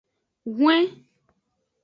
[0.55, 0.85] Hwen.